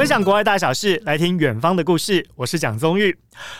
[0.00, 2.26] 分享国外大小事，来听远方的故事。
[2.34, 3.14] 我是蒋宗玉。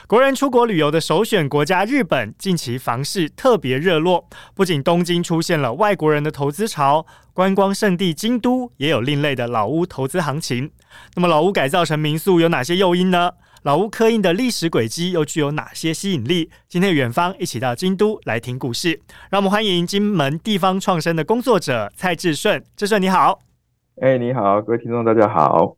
[0.07, 4.27] 国人出国旅游的首选国家日本，近期房市特别热络。
[4.55, 7.05] 不仅东京出现了外国人的投资潮，
[7.35, 10.71] 观光胜地京都也有另类的老屋投资行情。
[11.15, 13.33] 那么，老屋改造成民宿有哪些诱因呢？
[13.65, 16.49] 老屋刻印的历史轨迹又具有哪些吸引力？
[16.67, 22.65] 今天远方一起到京都来听故事，让我们欢迎金门地方创生的工作者蔡志顺。
[22.75, 23.41] 志顺你好，
[24.01, 25.77] 哎、你好，各位听众大家好。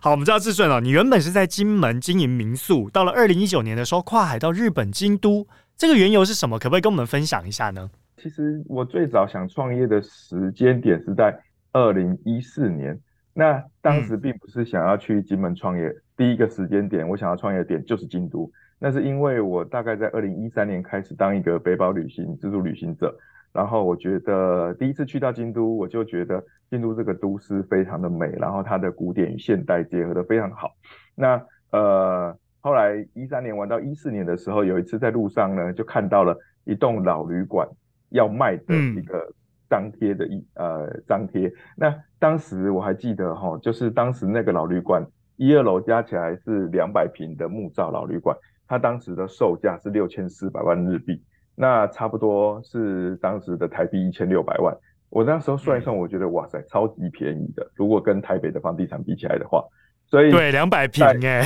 [0.00, 5.46] 好，我们知道志顺哦，你原本是在金门经营民宿，到了二零一九年的时候跨海到日本京都，
[5.76, 6.58] 这个缘由是什么？
[6.58, 7.90] 可不可以跟我们分享一下呢？
[8.16, 11.38] 其实我最早想创业的时间点是在
[11.72, 12.98] 二零一四年。
[13.32, 18.50] 那当时并不是想要去金门创业，嗯、第一个时间点我想要创业的点就是京都。
[18.78, 23.16] 那是因为我大概在二零一三年开始当一个背包旅行自助旅行者，
[23.52, 30.70] 然后我觉得第一次去到京都，我就觉得京都这个都市非常的美，然后它的古典与现代结合的非常好。
[31.14, 31.40] 那
[31.72, 37.68] 呃后来一三年玩到一四年的时候，有一次在路上呢，就看到了一栋老旅馆
[38.10, 39.18] 要卖的一个。
[39.18, 39.34] 嗯
[39.70, 45.00] 张贴的一呃张贴，那当时我还记得哈，就是当时那个老旅馆
[45.36, 51.22] 一二楼加起来是两百平的木造老旅馆，它当时的售价是六千四百万日币，
[51.60, 54.74] 那差不多是当时的台币一千六百万。
[55.10, 59.62] 我那时候算一算，我觉得哇塞，超级便宜的，如果跟台北的房地产比起来的话，
[60.06, 61.42] 所以对两百平哎，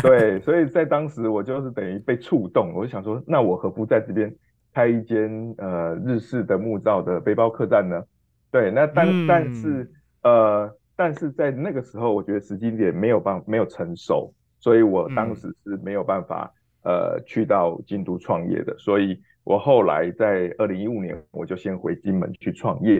[0.00, 4.32] 对，所以在当时我就是等于被触动，我就想说，那我何不在这边。
[4.76, 8.04] 开一间呃日式的木造的背包客栈呢？
[8.52, 9.90] 对，那但、嗯、但是
[10.22, 22.98] 呃，但是在那个时候，我觉得时机点没有办没有成熟，所以我当时是没有办法、嗯、呃去到京都创业的，所以我后来在二零一五年我就先回金门去创业，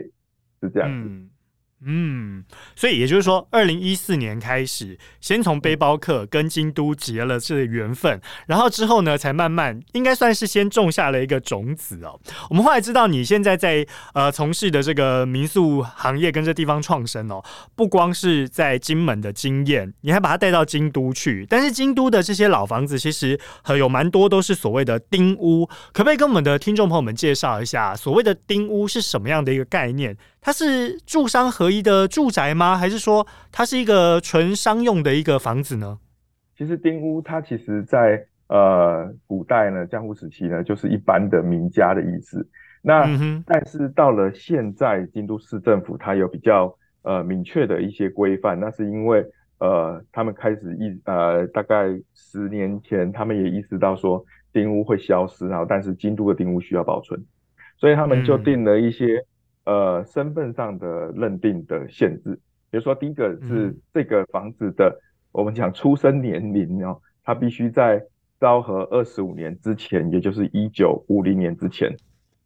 [0.60, 1.35] 是这样子。
[1.88, 12.18] 嗯，所以也就是说，二零一四年开始，先从背包客跟京都结了这缘分，然后之后呢，才慢慢应该算是先种下了一个种子哦。
[12.50, 17.40] 我们后来知道，你现在在呃从事的这个民宿行业跟这地方创生哦，
[17.76, 21.46] 不光是在金门的经验，你还把它带到京都去。
[21.48, 30.16] 但是京都的这些老房子，其实还有蛮多都是所谓的丁屋，可不可以跟我们的听众朋友们介绍一下，所谓的丁屋是什么样的一个概念？
[30.46, 32.76] 它是住商合一的住宅吗？
[32.76, 35.98] 还是说它是一个纯商用的一个房子呢？
[36.56, 42.48] 其实丁屋它其实在呃古代呢，江户时期呢，就是一般的名家的意思。
[42.80, 49.26] 那、嗯、但是到了现在，京都市政府它有比较呃明确的一些规范，那是因为
[49.58, 57.20] 呃他们开始意呃大概十年前，他们也意识到说丁屋会消失，然后但是京都的丁屋需要保存，
[57.78, 59.16] 所以他们就定了一些。
[59.16, 59.26] 嗯
[59.66, 62.38] 呃，身份上的认定的限制，
[62.70, 68.00] 比如说第一个是这个房子的，嗯、我们讲出生年龄哦，它必须在
[68.38, 71.96] 昭和二十五年之前，也就是一九五零年之前，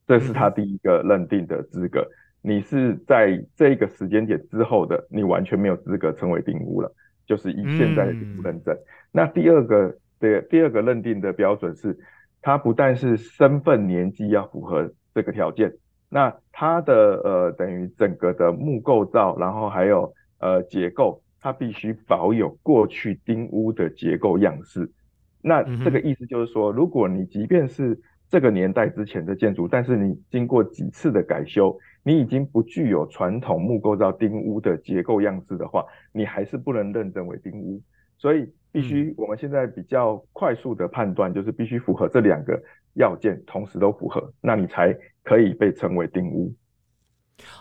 [0.06, 2.00] 这是他第一个认定的资格。
[2.42, 6.90] 嗯、你是在这个时间点之后的，你完全没有资格成为定屋了，
[7.26, 8.74] 就是以现在的丁屋认证。
[8.74, 11.98] 嗯、那第二个的第二个认定的标准是，
[12.40, 15.74] 它不但是身份年纪要符合这个条件。
[16.10, 16.92] 那它的
[17.24, 24.90] 呃等于整个的木构造，然后还有呃结构，它必须保有过去丁屋的结构样式。
[25.40, 27.98] 那这个意思就是说，如果你即便是
[28.28, 37.80] 这个年代之前的建筑，但是你经过几次的改修，你已经不具有传统木构造丁屋的结构样式的话，你还是不能认证为丁屋。
[38.18, 42.62] 所以必须我们现在比较快速的判断，就是必须符合这两个
[42.94, 44.96] 要件，同时都符合，那你才。
[45.22, 46.52] 可以被称为丁屋。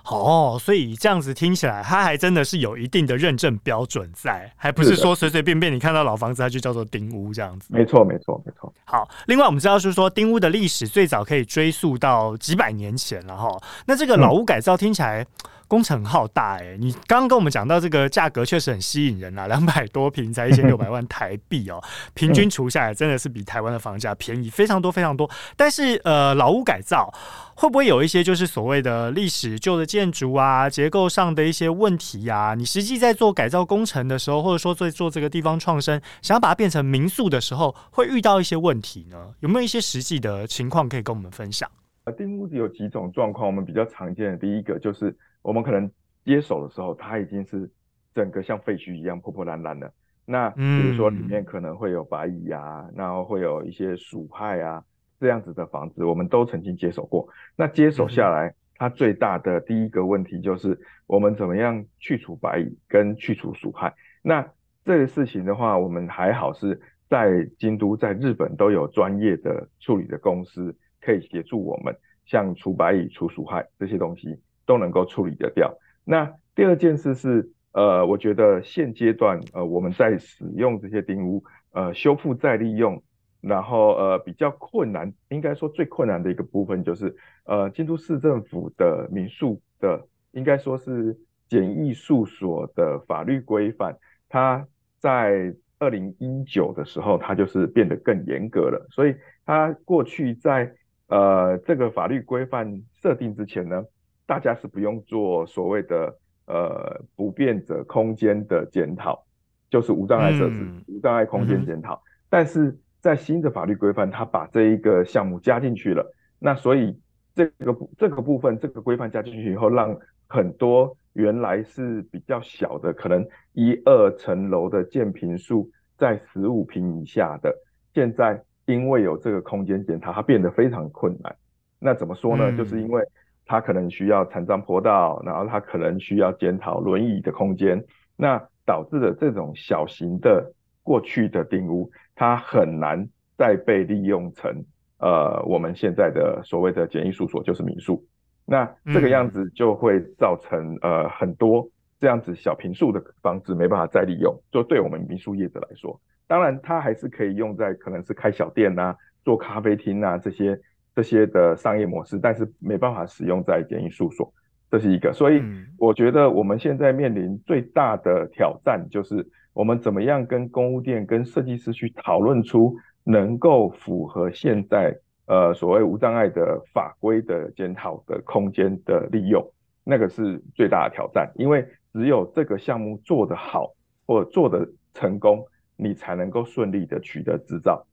[0.05, 7.67] 哦，所以这样子听起来，它还真的是有一定的认证标准在，还不是说随随便便你看到老房子它就叫做丁屋这样子。
[7.69, 8.73] 没错，没错，没错。
[8.85, 13.49] 好，另外我们知道是说丁屋的历史最早可以追溯到几百年前了哈。
[13.85, 15.21] 那这个老屋改造听起来。
[15.21, 15.25] 嗯
[15.69, 21.81] 工程浩大哎、欸，你刚刚跟我们讲到这个价格确实很吸引人啊，两百多平才一千六百万台币哦，
[22.15, 25.29] 平均除下来真的是比台湾的房价便宜非常多非常多。
[25.55, 27.13] 但是呃，老屋改造
[27.55, 32.55] 会不会有一些就是所谓的历史旧的建筑啊，结构上的一些问题呀、啊？
[32.55, 39.17] 你实际在做改造工程的时候，或者说在做这个地方创生，想要把它变成民宿的时候，会遇到一些问题呢？
[39.41, 41.69] 有没有一些实际的情况可以跟我们分享？
[42.05, 45.15] 呃，丁屋子有几种状况，我们比较常见的第一个就是。
[45.41, 45.89] 我们可能
[46.25, 47.69] 接手的时候，它已经是
[48.13, 49.91] 整个像废墟一样破破烂烂的。
[50.25, 54.83] 那比如说里面可能会有白蚁啊，嗯、然后会有一些鼠害啊，
[55.19, 57.27] 这样子的房子，我们都曾经接手过。
[57.55, 63.95] 那接手下来，它最大的第一个问题就是我们怎么样去除白蚁跟去除鼠害。
[64.21, 64.47] 那
[64.85, 71.95] 这个事情的话，我们还好是在京都，在日本都有专业的处理的公司可以协助我们，
[72.25, 74.39] 像除白蚁、除鼠害这些东西
[74.69, 75.79] 都能够处理得掉。
[76.05, 81.43] 那第二件事是，呃，我觉得现阶段，呃，我们在使用这些丁屋，
[81.73, 83.01] 呃，修复再利用，
[83.41, 91.17] 然后呃，比较困难，应该说最困难的一个部分就是，呃，京都市政府的民宿的，应该说是
[91.47, 93.97] 简易诉所的法律规范，
[94.29, 94.67] 它
[94.99, 100.71] 在二零一九的时候，它就是变得更严格了，所以它过去在
[101.07, 103.83] 呃这个法律规范设定之前呢，
[104.29, 106.15] 大家是不用做所谓的。
[106.51, 109.23] 呃，不变者空间的检讨，
[109.69, 111.93] 就是无障碍设施、嗯、无障碍空间检讨。
[111.93, 116.03] 嗯、但是在新的法律规范，它把这一个项目加进去了。
[116.39, 116.99] 那所以
[117.35, 119.95] 这个这个部分，这个规范加进去以后，让
[120.27, 123.23] 很多原来是比较小的，可能
[123.53, 127.55] 一二层楼的建平数在十五平以下的，
[127.93, 131.35] 现在因为有这个空间检讨，它变得非常困难。
[131.77, 132.49] 那怎么说呢？
[132.49, 133.03] 嗯、就是因为。
[133.49, 137.83] 他可能需要残障坡道，然后他可能需要检讨轮椅的空间，
[138.15, 140.53] 那导致了这种小型的
[140.83, 144.63] 过去的丁屋，它很难再被利用成
[144.99, 148.05] 呃我们现在的所谓的简易宿所，就是民宿。
[148.45, 151.67] 那这个样子就会造成呃很多
[151.99, 160.59] 这样子小平数的房子没办法再利用，就对我们民宿业者来说，当然它还是可以用在可能是开小店呐、做咖啡厅啊这些。
[160.99, 164.29] 这些的商业模式，但是没办法使用在简易宿所，
[164.69, 165.13] 这是一个。
[165.13, 165.41] 所以
[165.77, 172.75] 我觉得我们现在面临最大的挑战，就是我们怎么样跟公务店、跟设计师去讨论出
[173.05, 174.93] 能够符合现在
[175.27, 179.41] 呃所谓无障碍的法规的检讨的空间的利用，
[179.85, 181.31] 那个是最大的挑战。
[181.35, 183.71] 因为只有这个项目做得好
[184.05, 185.45] 或做得成功，
[185.77, 187.85] 你才能够顺利的取得执照。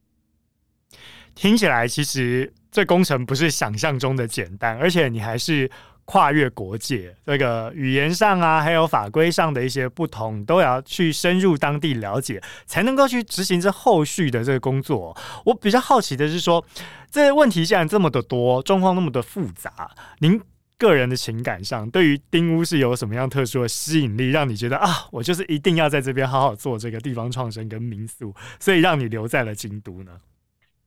[1.34, 5.70] 听起来其实这工程不是想象中的简单，而且你还是
[6.06, 15.16] 跨越国界，这个语言上啊，还有法规上的一些不同，都要去深入当地了解，才能够去执行这后续的这个工作。
[15.44, 16.64] 我比较好奇的是说，
[17.10, 19.90] 这问题既然这么的多，状况那么的复杂，
[20.20, 20.40] 您
[20.78, 30.12] 个人的情感上，对于丁屋是有什么样特殊的吸引力，让你觉得啊，我就是一定要在这边好好做这个地方创生跟民宿，所以让你留在了京都呢？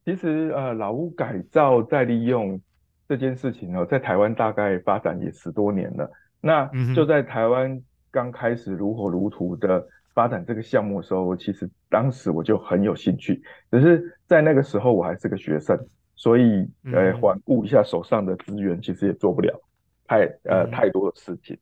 [0.09, 2.59] 其实，呃，老屋改造再利用
[3.07, 6.11] 这件事情呢，在台湾大概发展也十多年了。
[6.41, 7.79] 那就在台湾
[8.09, 13.39] 刚开始如火如荼的发展这个项目的时候，其实当时我就很有兴趣。
[13.69, 15.77] 只是在那个时候我还是个学生，
[16.15, 19.61] 所以呃，环顾一下手上的资源，其实也做不了
[20.07, 21.55] 太呃太多的事情。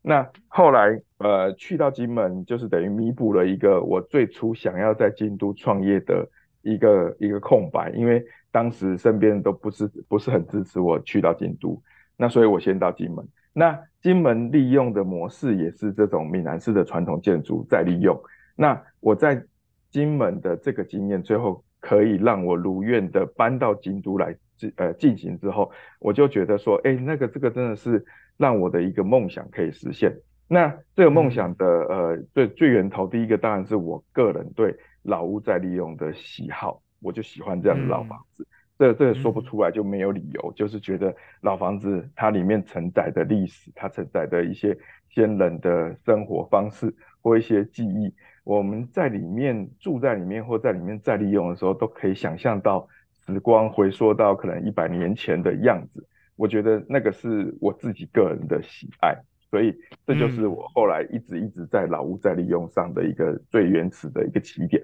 [0.00, 6.26] 那后来呃去到金门，就是等于弥补了一个我最初想要在京都创业的。
[6.62, 11.80] 一个一个空白，因为当时身边都不是不是很支持我去到京都，
[12.16, 13.26] 那所以我先到金门。
[13.52, 18.20] 那金门利用的模式也是这种闽南式的传统建筑再利用。
[18.54, 19.42] 那我在
[19.90, 28.04] 金门的这个经验，最后可以让我如愿的搬到京都来进呃进行之后，我就觉得说，哎，那个这个真的是
[28.36, 30.16] 让我的一个梦想可以实现。
[30.46, 34.76] 那这个梦想的呃最最源头，第一个当然是我个人对。
[35.02, 38.42] 老屋再利用的喜好，我就喜欢这样的老房子。
[38.42, 38.46] 嗯、
[38.78, 44.76] 这这个说不出来就没有理由，嗯、就是觉得老房子它里面承载的历史，它承载的一些
[45.08, 48.14] 先人的生活方式或一些记忆，
[48.44, 52.86] 我们在里面住在里面或在里面再利用的时候，都可以想象到
[53.26, 56.06] 时光回溯到可能一百年前的样子。
[56.36, 59.14] 我觉得那个是我自己个人的喜爱。
[59.50, 59.74] 所以
[60.06, 64.82] 这就是我后来一直一直在老屋再利用上的一个最原始的一个起点，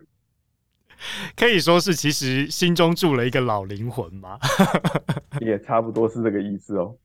[1.36, 4.38] 可以说是其实心中住了一个老灵魂嘛？
[5.40, 6.96] 也差不多是这个意思哦。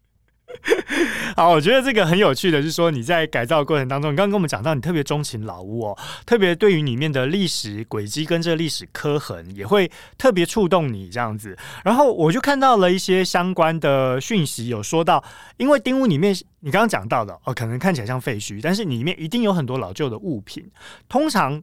[1.35, 11.57] 好，我觉得这个很有趣的是说，你在改造过程当中，你刚刚跟我们讲到，你特别钟情老屋哦，特别对于里面的历史轨迹跟这历史刻痕，也会特别触动你这样子。
[11.83, 15.23] 然后我就看到了一些相关的讯息，有说到，
[15.57, 20.69] 因为丁屋里面你刚刚讲到的哦，可能看起来像废墟，但是里面一定有很多老旧的物品。
[21.09, 21.61] 通常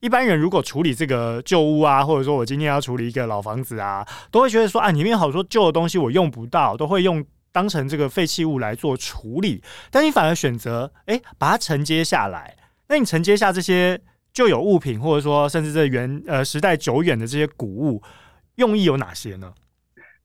[0.00, 7.24] 一般人如果处理这个旧屋啊，或者说我今天要处理一个老房子啊，都会觉得说啊，里面好多旧的东西我用不到，都会用。
[7.54, 12.56] 当成这个废弃物来做处理，但你反而选择哎把它承接下来。
[12.88, 14.00] 那你承接下这些
[14.32, 18.02] 旧有物品，或者说甚至这原呃时代久远的这些古物，
[18.56, 19.54] 用意有哪些呢？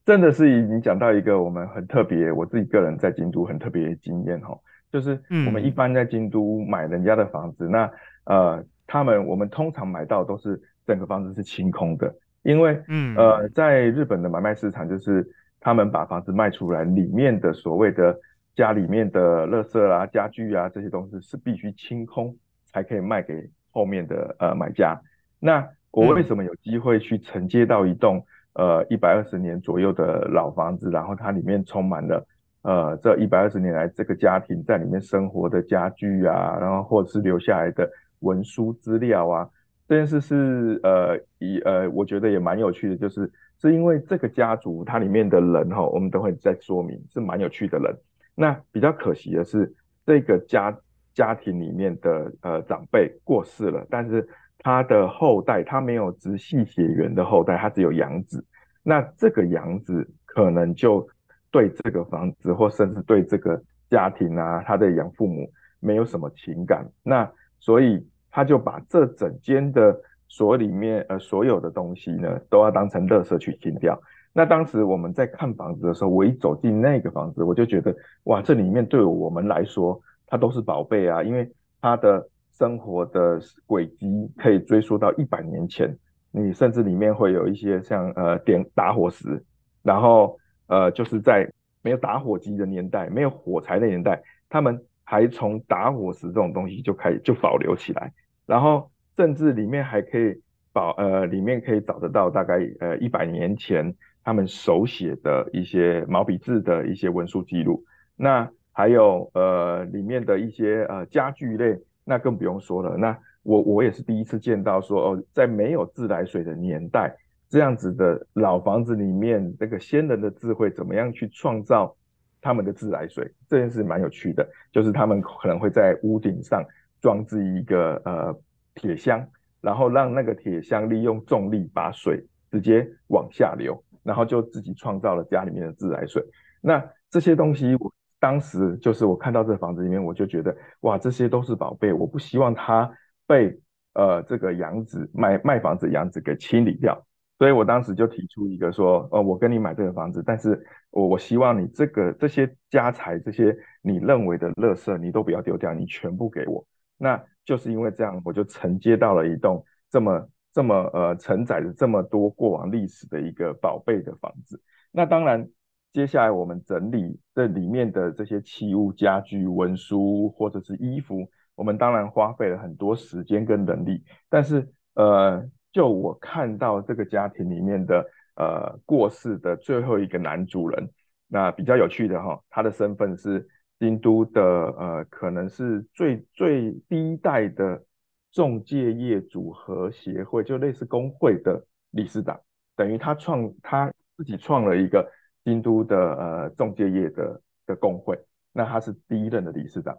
[0.06, 4.58] 真的是你讲到一个我们很特别，我自己个人在京都很特别的经验哈，
[4.92, 7.92] 就是我们一般在京都买人家的房子，嗯、那
[8.24, 15.24] 呃他们我们通常买到都是整个房子是清空的，因为嗯呃，在日本的买卖市场就是
[15.60, 18.18] 他们把房子卖出来，里面的所谓的
[18.56, 22.36] 家里面的垃圾啊、家具啊这些东西是必须清空
[22.66, 25.00] 才可以卖给后面的呃买家。
[25.40, 28.24] 那我为什么有机会去承接到一栋
[28.54, 32.26] 呃一百二十年左右的老房子，然后它里面充满了
[32.62, 37.90] 呃这一百二十年来这个家庭在里面生活的家具啊，然后或者是留下来的
[38.20, 39.50] 文书资料啊，
[39.88, 47.96] 这件事是呃一呃我觉得也蛮有趣的，就是是因为这个家族它里面的人哈，我们都会再说明是蛮有趣的人。
[48.36, 49.74] 那比较可惜的是，
[50.06, 50.78] 这个家
[51.14, 54.28] 家庭里面的呃长辈过世了，但是。
[54.62, 58.46] 他的后代，他没有直系血缘的后代，他只有养子。
[58.84, 61.08] 那这个养子可能就
[61.50, 65.50] 对这个房子，或甚至对这个家庭啊，他的养父母
[65.80, 66.86] 没有什么情感。
[67.04, 69.98] 那所以他就把这整间的
[70.30, 74.02] 所里面呃所有的东西呢，都要当成垃圾去清掉。
[74.32, 77.94] 那当时我们在看房子的时候，我一走进那个房子，我就觉得
[78.24, 82.30] 哇，这里面对我们来说，它都是宝贝啊，因为它的。
[82.52, 85.98] 生活的轨迹可以追溯到一百年前，
[86.30, 89.42] 你甚至里面会有一些像呃点打火石，
[89.82, 91.50] 然后呃就是在
[91.82, 98.12] 没有打火机的年代，没有火柴的年代，他们还从打火石这种东西就开始就保留起来，
[98.46, 107.84] 然后甚至里面还可以保呃里面可以找得到大概呃一百年前他们手写的一些毛笔字的一些文书记录，
[108.16, 111.78] 那还有呃里面的一些呃家具类。
[112.06, 112.98] 那更不用说了。
[112.98, 117.16] 那我我也是第一次见到说哦，在没有自来水的年代，
[117.50, 121.96] 这样子的老房子里面，那个先人的智慧怎么样去创造
[122.42, 123.30] 他们的自来水？
[123.48, 124.48] 这件事蛮有趣的。
[124.72, 126.64] 就是他们可能会在屋顶上
[127.00, 128.36] 装置一个呃
[128.80, 129.28] 铁箱，
[129.62, 136.24] 然后让那个铁箱利用重力把水直接往下流，然后就自己创造了家里面的自来水。
[136.62, 137.94] 那这些东西我。
[138.22, 142.92] 当时就是我看到这个房子里面，我就觉得哇，这些都是宝贝，我不希望它
[143.26, 143.58] 被
[143.94, 147.02] 呃这个养子卖卖房子养子给清理掉，
[147.38, 156.68] 所以我当时就提出一个说，呃，我跟你买这个房子，但是我我希望你这个这些家财这些你认为的垃圾你都不要丢掉，你全部给我。
[156.98, 164.62] 那就是因为这样，我就承接到了一栋这么这么呃承载着这么多过往历史的一个宝贝的房子。
[164.92, 165.50] 那当然。
[165.92, 174.04] 接下来我们整理这里面的这些器物、家具、文书或者是衣服，我们当然花费了很多时间跟能力。
[174.30, 180.92] 但是，呃，就我看到这个家庭里面的呃过世的最后一个男主人，
[181.28, 183.48] 那比较有趣的哈，他的身份是
[183.80, 187.84] 京都的呃，可能是最最第一代的
[188.32, 192.40] 仲介业组合协会，就类似工会的理事长，
[192.76, 195.10] 等于他创他自己创了一个。
[195.46, 198.20] 京都的呃仲介业的的工会，
[198.52, 199.98] 那他是第一任的理事长。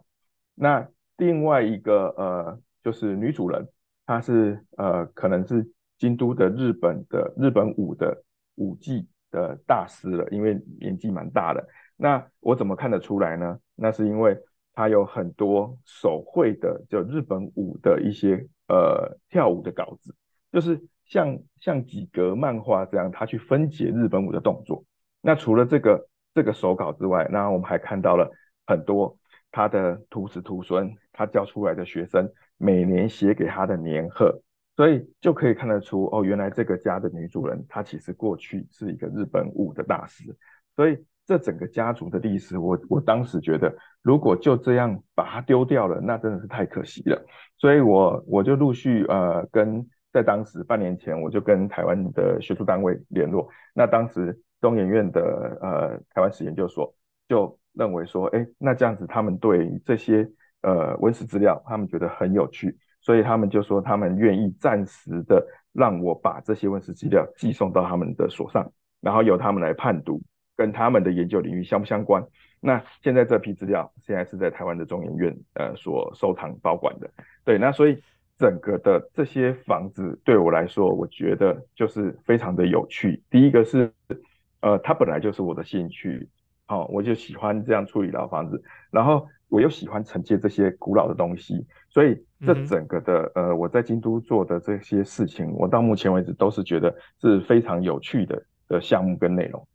[0.53, 3.67] 那另外一个呃就是女主人，
[4.05, 8.23] 她是呃可能是京都的日本的日本舞的
[8.55, 11.67] 舞技的大师了，因为年纪蛮大的。
[12.01, 13.59] 那我怎么看得出来呢？
[13.75, 14.35] 那是因为
[14.73, 20.15] 他有很多手绘的就日本舞的一些呃跳舞的稿子，
[20.51, 24.83] 就是像像几格漫画这样，他去分解日本舞的动作。
[25.21, 28.31] 那除了这个这个手稿之外，那我们还看到了
[28.65, 29.15] 很多
[29.51, 32.27] 他的徒子徒孙，他教出来的学生
[32.57, 34.41] 每年写给他的年贺，
[34.75, 40.35] 所以就可以看得出哦，原来这个家的女主人她其实过去是一个日本舞的大师，
[40.75, 47.23] 所以这整个家族的历史，我我当时觉得，如果就这样把它丢掉了，那真的是太可惜了，
[47.57, 54.41] 所以我我就陆续呃跟在当时半年前，我就跟台湾的学术单位联络，那当时。
[54.61, 56.93] 中研院的呃台湾史研究所
[57.27, 60.29] 就认为说，哎，那这样子他们对这些
[60.61, 70.21] 呃文史资料，他们觉得很有趣，所以他们就说他们愿意暂时的让我把这些文史资料寄送到他们的所上，然后由他们来判读，
[70.61, 72.23] 跟他们的研究领域相不相关。
[72.59, 77.09] 那现在这批资料现在是在台湾的中研院呃所收藏保管的，
[77.43, 77.97] 对，那所以
[78.37, 83.23] 整个的这些房子对我来说，我觉得就是非常的有趣。
[83.31, 83.91] 第一个是。
[84.63, 86.29] 呃，它本来就是我的兴趣，
[86.67, 92.15] 哦，我就喜欢这样处理老房子，然后我又喜欢承接这些古老的东西，所以
[92.45, 99.67] 这整个的呃，我在京都做的这些事情，我到目前为止都是觉得是非常有趣的的项目跟内容。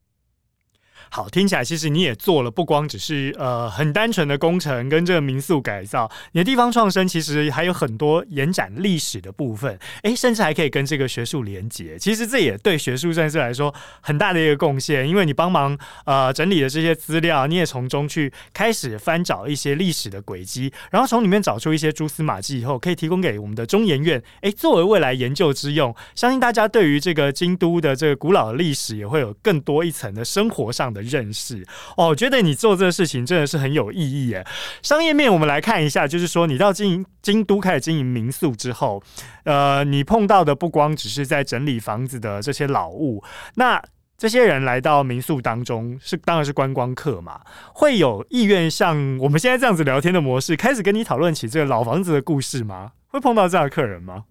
[1.11, 11.99] 好，听起来其实你也做了，不光只是呃很单纯的工程跟这个民宿改造，你的地方创生其实还有很多延展历史的部分，哎，甚至还可以跟这个学术连接。
[11.99, 25.95] 其实这也对学术战士来说很大的一个贡献，因为你帮忙呃整理的这些资料，你也从中去开始翻找一些历史的轨迹，然后从里面找出一些蛛丝马迹以后，可以提供给我们的中研院，哎，作为未来研究之用。
[26.15, 31.63] 相信大家对于这个京都的这个古老的历史也会有更多一层的生活上的认识
[31.97, 34.45] 哦，我觉得你做这个事情真的是很有意义耶。
[34.83, 39.03] 商业面，我们来看一下，就是说你到经营京都开始经营民宿之后，
[39.45, 43.23] 呃，你碰到的不光只是在整理房子的这些老物，
[43.57, 43.83] 那
[44.17, 47.43] 这些人来到民宿当中是当然是观光客嘛，
[47.75, 52.93] 会有意愿像我们现在这样子聊天的模式，开始跟你讨论起这个老房子的故事吗？
[53.09, 54.25] 会碰到这样的客人吗？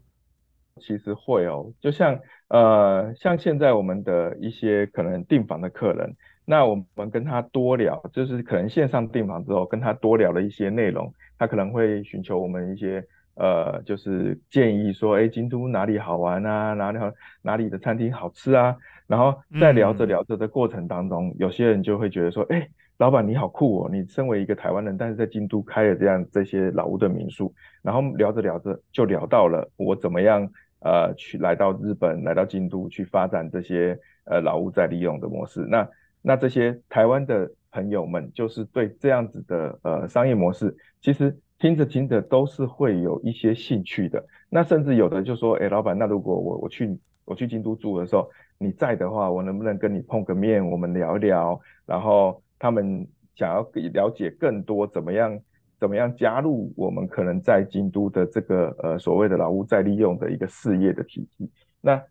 [0.81, 2.19] 其实会哦，就像
[2.49, 6.15] 呃，像现在我们的一些可能订房的客人。
[6.45, 16.73] 那我们跟他多聊，就是可能线上订房之后，跟他多聊了一些内容，他可能会寻求我们一些呃，就是建议说，哎，京都哪里好玩啊？
[16.73, 17.11] 哪里好？
[17.41, 18.77] 哪里的餐厅好吃啊？
[19.07, 30.47] 然后在聊着聊着的过程当中，嗯、有些人就会觉得说，哎，老板你好酷哦，你身为一个台湾人，但是在京都开了这样这些老屋的民宿，然后聊着聊着就聊到了我怎么样
[30.81, 35.87] 呃去来到日本，来到京都去发展这些呃老屋再利用的模式，那。
[36.27, 44.25] 那这些台湾的朋友们，就是对这样子的呃商业模式，其实听着听着都是会有一些兴趣的。
[44.49, 48.27] 那甚至有的就说，哎，老板，那如果我我去我去京都住的时候，
[48.57, 51.61] 你在的话，我能不能跟你碰个面，我们聊一聊？
[51.85, 53.61] 然后他们想要
[53.93, 55.39] 了解更多，怎么样
[55.79, 61.51] 怎么样加入我们可能在京都的这个呃所谓的老屋再利用的一个事业的体系。
[61.81, 62.01] 那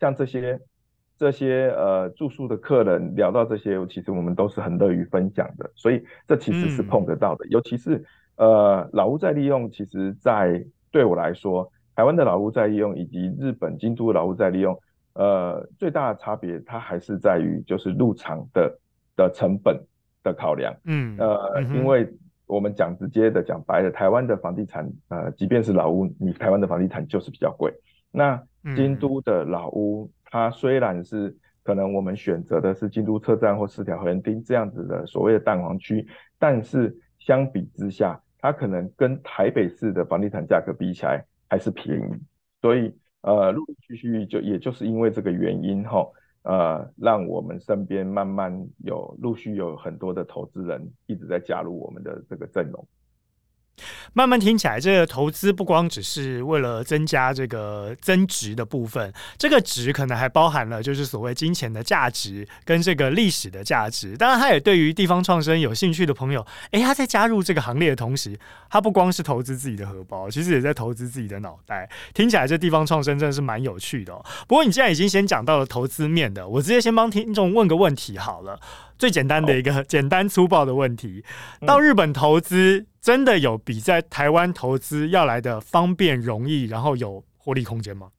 [0.00, 0.60] 像这些。
[1.20, 7.44] 这些呃住宿的客人聊到这些，其实我们都是很乐于分享的，所以这其实是碰得到的。
[7.44, 8.02] 嗯、尤其是
[8.36, 14.74] 呃老屋再利用，其实在对我来说，台湾的老屋再利用以及日本京都的老屋再利用，
[15.12, 18.78] 呃最大的差别，它还是在于就是入场的
[19.14, 19.78] 的成本
[20.22, 20.74] 的考量。
[20.86, 22.10] 嗯，呃，嗯、因为
[22.46, 27.70] 我们讲直接的讲白了，台湾的房地产呃即便是老屋，你台湾的房地产就是比较贵。
[28.10, 28.42] 那
[28.74, 30.10] 京都的老屋。
[30.30, 36.06] 它虽然是可能我们选择的是京都车站或四条河原町这样子的所谓的蛋黄区，
[36.38, 42.14] 但是相比之下，它可能跟台北市的房地产价格比起来还是便宜，
[42.62, 46.08] 所以呃陆陆续续就也就是因为这个原因哈，
[46.44, 52.86] 呃让我们身边慢慢有陆续有很多的投资人一直在加入我们的这个阵容。
[54.12, 64.16] 慢慢听起来，这个投资不光只是为了增加这个增值的部分，这个值可能还包含了就是所谓金钱的价值跟这个历史的价值。
[64.16, 68.38] 当然，他也对于地方创生有兴趣的朋友，诶，他在加入这个行列的同时，
[68.68, 71.88] 他不光是投资自己的荷包，其实也在投资自己的脑袋。
[72.14, 74.24] 听起来，这地方创生真的是蛮有趣的哦。
[74.46, 78.58] 不过，你既然已经先讲到了投资面的，我直接先帮听众问个问题好了。
[79.00, 81.24] 最简单的一个简单粗暴的问题：
[81.66, 88.10] 到日本投资真的有比在台湾投资要来的方便、容易，然后有获利空间吗？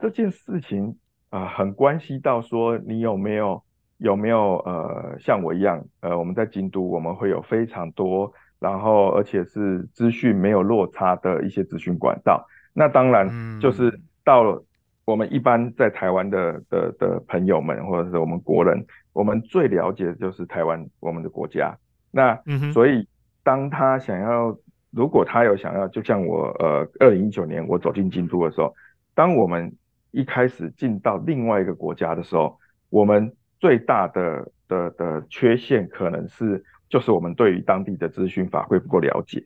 [0.00, 0.96] 这件事情
[1.30, 3.60] 啊、呃，很关系到说你有没有
[3.96, 12.46] 有没有呃，像我一样呃，我们在京都我们会有非常多，然后而且是资讯没有落差的一些资讯管道。
[12.72, 13.28] 那当然
[13.60, 14.64] 就是到了
[15.04, 18.86] 我们一般在台湾的的的朋友们，或者是我们国人。
[19.18, 21.76] 我们最了解的就是台湾，我们的国家。
[22.12, 22.40] 那
[22.72, 23.08] 所以，
[23.42, 24.56] 当他想要，
[24.92, 28.72] 如果他有想要，就像我，呃，二零一九年我走进京都的时候，
[29.16, 29.74] 当我们
[30.12, 39.44] 一开始进到另外一个国家的时候，我们最大的的的缺陷可能是，就是我们对于当地的资讯法规不够了解。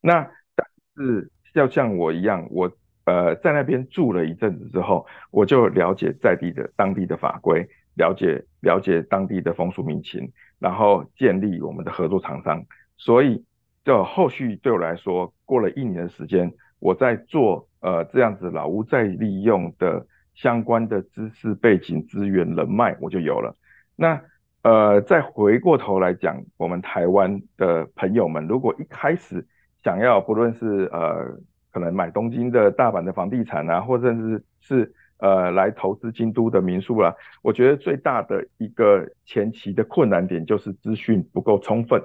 [0.00, 2.68] 那但是要像我一样，我
[3.04, 7.68] 呃在那边住了一阵子之后，我就了解在地的当地的法规。
[7.94, 12.64] 了解了解当地的风俗民情，然后建立我们的合作厂商。
[12.96, 13.44] 所以，
[13.84, 23.54] 就后续对我来说，过了一年的时间，我在做呃这样子老屋再利用的相关的知识背景、资源、人脉，我就有了。
[23.94, 24.20] 那
[24.62, 29.46] 呃，再回过头来讲，我们台湾的朋友们，如果一开始
[29.82, 31.36] 想要，不论是呃
[31.72, 34.94] 可能买东京的大阪的房地产啊，或者是是。
[35.22, 42.02] 呃，来投资京都的民宿啦，我觉得最大的一个前期的困难点就是资讯不够充分，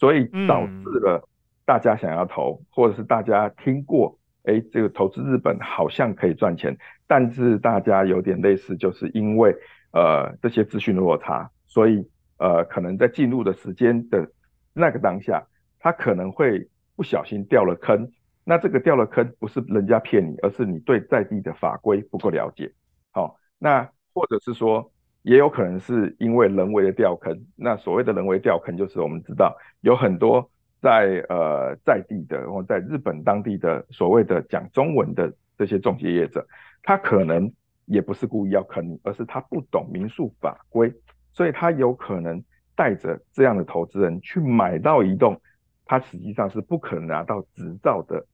[0.00, 1.22] 所以导致了
[1.64, 6.76] 大家想要投，或者是大家听过，哎，这个投资日本好像可以赚钱，
[7.06, 9.54] 但是大家有点类似，就是因为
[9.92, 12.04] 呃这些资讯的落差，所以
[12.38, 14.28] 呃，可能在进入的时间的
[14.74, 15.46] 那个当下，
[15.78, 18.10] 他可能会不小心掉了坑。
[18.48, 22.72] 那这个掉了坑，不是人家骗你，而是你对在地的法规不够了解。
[23.10, 24.88] 好、那或者是说，
[25.22, 27.36] 也有可能是因为人为的掉坑。
[27.56, 30.48] 那所谓的人为掉坑，就是我们知道有很多
[30.80, 36.46] 在呃在地的或在日本当地的所谓的讲中文的这些仲介业者，
[36.84, 37.52] 他可能
[37.86, 40.94] 也不是故意要坑你，而是他不懂民宿法规。
[41.32, 42.40] 所以他有可能
[42.76, 45.40] 带着这样的投资人去买到一栋，
[45.84, 48.24] 他实际上是不可能拿到执照的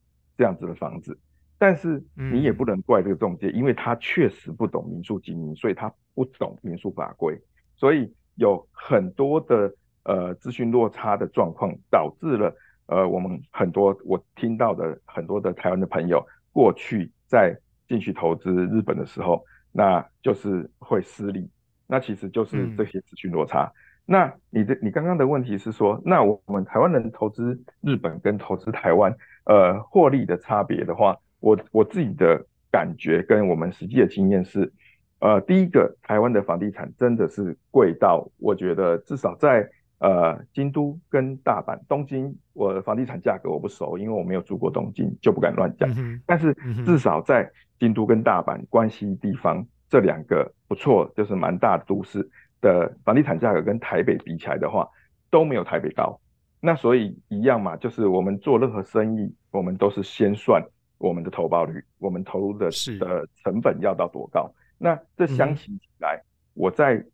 [0.42, 1.16] 这样子的房子。
[1.56, 7.40] 但是你也不能怪这个中介，因为他确实不懂民宿经营，所以他不懂民宿法规。
[7.76, 12.52] 所以有很多的呃资讯落差的状况，导致了
[12.86, 21.48] 呃我们很多我听到的很多的台湾的朋友过去在进去投资日本的时候，那就是会失利。
[21.86, 23.66] 那其实就是这些资讯落差。
[23.66, 34.72] 嗯、那你的你刚刚的问题是说，那我们台湾人投资日本跟投资台湾，呃，获利的差别的话，我我自己的感觉跟我们实际的经验是，
[35.20, 45.88] 呃，第一个，台湾的房地产真的是贵到，我觉得至少在呃京都跟大阪、东京，我的房地产价格我不熟，因为我没有住过东京，就不敢乱讲。
[45.96, 46.52] 嗯、但是
[46.84, 49.66] 至少在京都跟大阪关西地方。
[49.88, 52.26] 这两个不错，就是蛮大的都市
[52.62, 54.88] 的房地产价格跟台北比起来的话，
[55.30, 56.18] 都没有台北高。
[56.60, 60.64] 那所以一样嘛，就是我们做任何生意，我们都是先算
[60.96, 64.50] 我们的投报率，我们投入的的成本要到多高。
[64.78, 67.04] 那这相比起来，嗯、我在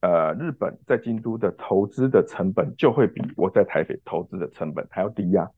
[0.00, 5.50] 呃日本在京都的投资的成本就会比我在台北投资的成本还要低呀、啊。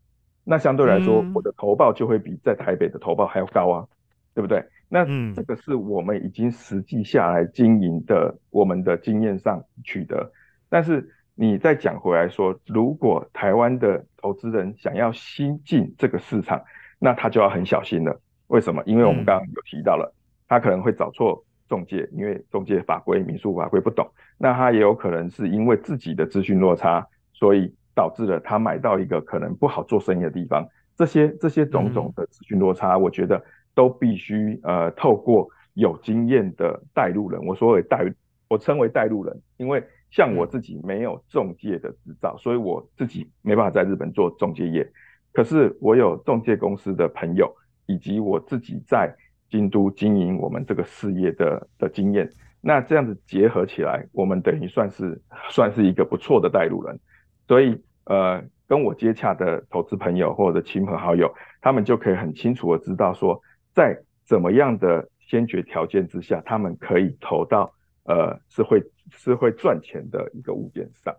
[0.45, 3.87] 那相对来说，嗯、我的投报就会比在台北的投报还要高啊，
[4.35, 4.63] 对不对？
[4.93, 10.33] 那这个是我们已经实际下来经营的，我们的经验上取得。
[10.69, 16.61] 但是你再讲回来说，如果台湾的投资人想要新进这个市场，
[16.99, 18.21] 那他就要很小心了。
[18.49, 18.83] 为什么？
[18.85, 20.13] 因为我们刚刚有提到了，
[20.49, 24.11] 他可能会找错中介，因为中介法规、民宿法规不懂。
[24.39, 30.67] 那他也有可能是因为自己的资讯落差，所以导致了他买到一个可能不好做生意的地方。
[30.97, 33.41] 这些这些种种的资讯落差，我觉得。
[33.81, 38.05] 都必须呃透过有经验的带路人，我所谓带，
[38.47, 44.87] 我称为带路人，因为像我自己没有中介的执照，所以我自己没办法在日本做中介业。
[45.33, 47.51] 可是我有中介公司的朋友，
[47.87, 49.17] 以及我自己在
[49.49, 52.29] 京都经营我们这个事业的的经验，
[52.61, 57.01] 那这样子结合起来，我们等于算是算是一个不错的带路人。
[57.49, 63.41] 所以呃，跟我接洽的投资朋友或者亲朋好友，他们就可以很清楚的知道说。
[63.75, 67.73] 在怎么样的先决条件之下，他们可以投到
[68.05, 71.15] 呃是会是会赚钱的一个物件上。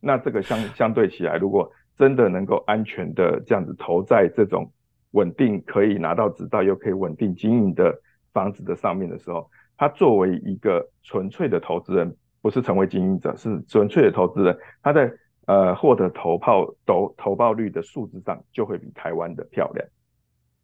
[0.00, 4.70] 那这个相相对起来，如果真的能够安全的这样子投在这种
[5.12, 7.98] 稳定可以拿到执照又可以稳定经营的
[8.32, 15.10] 房子的上面的时候，他作为一个纯粹的投资人，不是成为经营者，是纯粹的投资人，他在
[15.46, 19.88] 呃获得投报投投报率的数字上就会比台湾的漂亮。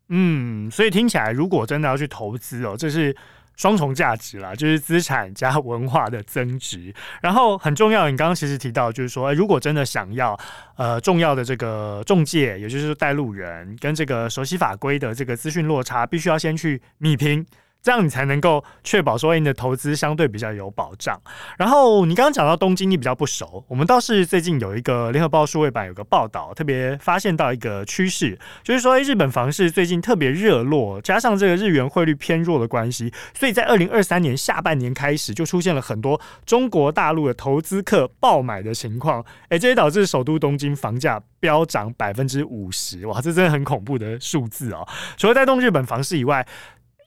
[0.08, 3.14] 嗯，所以听起来，如果真的要去投资哦，这是
[3.56, 6.92] 双重价值啦，就是资产加文化的增值。
[7.20, 10.38] 然后很重要，你刚刚其实提到，就是说，如果真的想要
[10.76, 17.46] 呃重要的这个中介，也就是带路人跟这个熟悉法规的这个资讯落差，必须要先去弭平。
[17.82, 21.20] 这样你才能够确保说你的投资相对比较有保障。
[21.58, 23.64] 然后你刚刚讲到东京，你比较不熟。
[23.68, 39.24] 我们倒是最近有一个联合报数位版有个报道，特别发现到一个趋势，就是说日本房市最近特别热络，加上这个日元汇率偏弱的关系，所以在二零二三年下半年开始就出现了很多中国大陆的投资客爆买的情况。
[39.48, 44.86] 诶，这也导致首都东京房价飙涨百分之五十，哇，这真的很恐怖的数字哦。
[45.16, 46.46] 除了带动日本房市以外，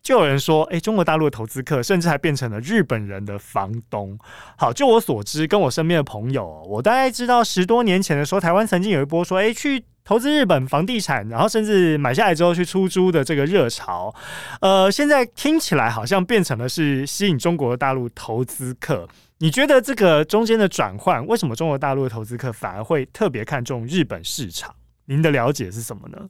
[0.06, 4.16] 就有人说，哎、中国大陆的投资客甚至还变成了日本人的房东。
[4.56, 14.14] 好，就我所知，跟我身边的朋友，我大概知道十多年前的时候，台湾曾经有一波说，哎、去投资日本房地产，然后甚至买下来之后去出租的这个热潮。
[14.62, 19.10] 呃，现在听起来好像变成了是吸引中国大陆投资客。
[19.40, 24.76] 你觉得这个中间的转换，为什么中国大陆的投资客反而会特别看重日本市场？
[25.06, 26.30] 您的了解是什么呢？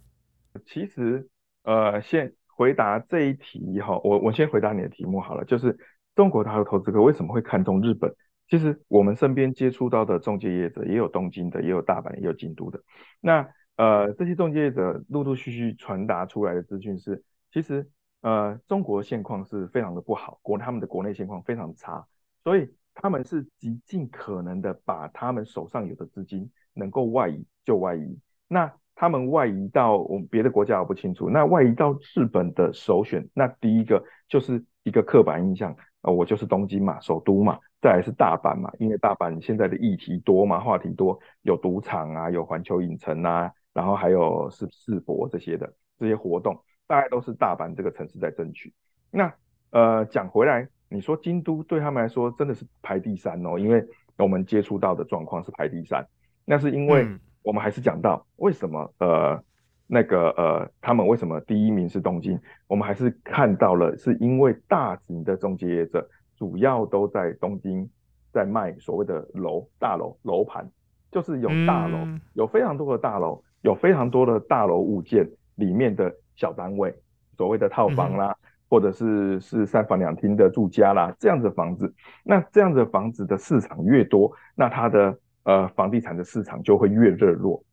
[0.65, 1.27] 其实，
[1.63, 5.77] 呃，现回答这一题以后，我我先回答你的题目好了，就是
[6.15, 8.15] 中国大陆投资客为什么会看中日本？
[8.47, 12.79] 其实我们身边接触到的中介业者也有东京的，也有大阪，也有京都的。
[13.19, 17.89] 那呃，这些中介业者陆陆续续传达出来的资讯是，其实
[18.21, 22.05] 呃，中国现况是非常的不好，国他们的国内现况非常差，
[22.43, 28.19] 所以他们是极尽可能的把他们手上有的资金能够外移就外移。
[28.47, 31.29] 那他们外移到我们别的国家我不清楚。
[31.29, 48.73] 那外移到日本的首选，那第一个就是一个刻板印象，呃，我就是东京嘛，首都嘛，再来是大阪嘛，因为大阪现在的议题多嘛，话题多，有赌场啊，有环球影城啊，然后还有是世博这些的这些活动，大概都是大阪这个城市在争取。
[49.11, 49.33] 那
[49.71, 53.85] 呃，讲回来，你说京都对他们来说真的是排第三哦，因为
[54.17, 56.07] 我们接触到的状况是排第三，
[56.45, 57.05] 那是因为。
[57.45, 59.39] 我们还是讲到为什么呃
[59.85, 62.39] 那个呃他们为什么第一名是东京？
[62.65, 67.87] 我们还是看到了是因为大型的中介业者主要都在东京
[68.33, 70.67] 在卖所谓的楼大楼楼盘，
[71.11, 76.91] 就是有大楼、嗯、有非常多的大楼，有非常多的大楼物件里面的小单位，
[77.37, 85.15] 所谓的套房啦，嗯、或者是是三房两厅的住家啦，这样子的房子，那这样子的房子的市场越多，那它的。
[85.45, 87.63] 呃，房地产的市场就会越热络，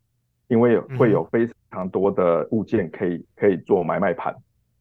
[0.49, 4.35] 因为会有非常多的物件可以可以做买卖盘。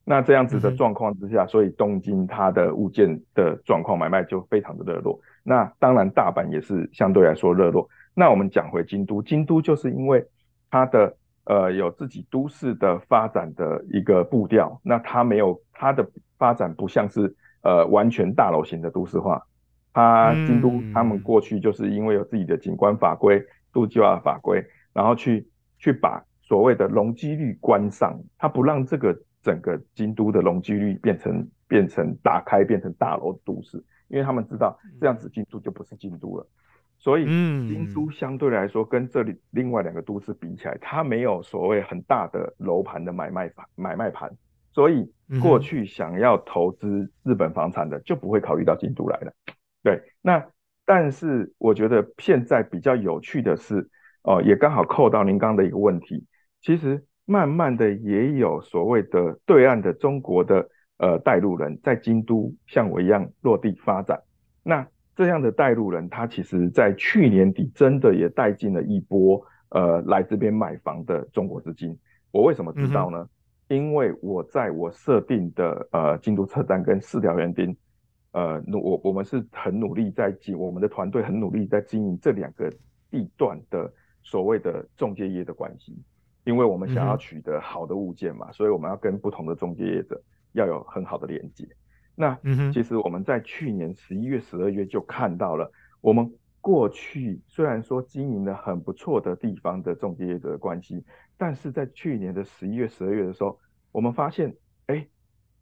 [0.04, 5.18] 那这样子的状况之下，所以东京它的物件的状况买卖就非常的热络。
[5.42, 7.88] 那当然大阪也是相对来说热络。
[8.14, 10.22] 那我们讲回京都，京都就是因为
[10.70, 19.42] 它的呃有自己都市的发展的一个步调，那它没有它的发展不像是呃完全大楼型的都市化。
[19.92, 25.46] 他京都，他们过去就是因为有自己的景观法规、度计划法规，然后去
[25.78, 36.46] 去把所谓的容积率关上，他不让这个整个京都的容积率变成变成打开变成大楼都市，因为他们知道这样子京都就不是京都了。
[36.98, 44.30] 所以京都相对来说跟这里另外两个都市比起来，它没有所谓很大的楼盘的买卖房买卖盘，
[44.70, 49.32] 所以过去想要投资日本房产的就不会考虑到京都来了。
[49.82, 50.46] 对，那
[50.84, 53.88] 但是我觉得现在比较有趣的是，
[54.22, 56.24] 哦，也刚好扣到您刚刚的一个问题，
[56.60, 60.68] 其实慢慢的也有所谓的对岸的中国的
[60.98, 64.20] 呃带路人在京都像我一样落地发展。
[64.62, 71.98] 那这样的带路人，他其实在去年底真的也带进了一波呃来这边买房的中国资金。
[72.30, 73.28] 我为什么知道呢？
[73.68, 77.76] 嗯、因为我在我设定的呃京都车站跟四条园丁。
[78.32, 82.72] 呃，努我我们是很努力在经，我们的团队很努力在经营这两个
[83.10, 83.92] 地段的
[84.22, 85.94] 所谓的中介业的关系，
[86.44, 90.18] 因为我们想要取得好的物件嘛，嗯、所以我们要跟不同的中介业者
[90.52, 91.68] 要有很好的连接。
[92.14, 92.38] 那
[92.72, 101.04] 其实我们在去年十一月、十二月就看到了，我们过去虽然说经营的很不错的地方的中介业者的关系，
[101.36, 103.58] 但是在去年的十一月、十二月的时候，
[103.90, 104.54] 我们发现，哎。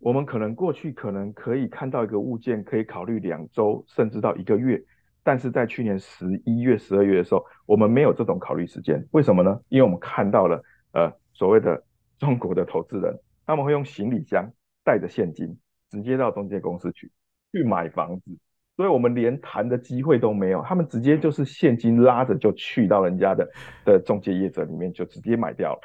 [0.00, 4.82] 我们可能过去可能可以看到一个物件，可以考虑两周甚至到一个月，
[5.22, 9.06] 但是在去年十一月、十二月的时候，我们没有这种考虑时间。
[9.12, 9.60] 为什么呢？
[9.68, 11.84] 因为我们看到了呃所谓的
[12.18, 14.50] 中国的投资人，他们会用行李箱
[14.82, 15.58] 带着现金
[15.90, 17.12] 直接到中介公司去
[17.52, 18.38] 去买房子，
[18.76, 23.46] 所以我们连谈的机会都没有，他们直接就是现金拉着就去到人家的
[23.84, 25.80] 的中介业者里面就直接买掉了。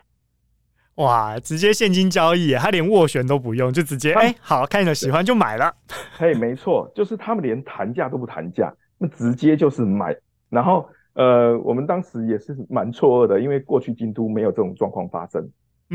[0.95, 5.69] 哇，直接现金交易，他连斡旋都不用，就直接哎、欸，好，看着喜欢就买了。
[6.17, 10.15] 嘿，没错，就是他们连谈价都不谈价，那直接就是买。
[10.49, 15.45] 然后呃，我们当时也是蛮错愕的，因为过去京都没有这种状况发生，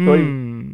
[0.04, 0.20] 所以